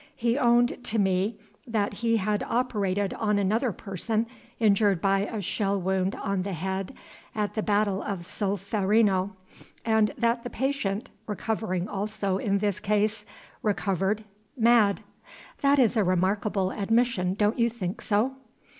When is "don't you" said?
17.35-17.69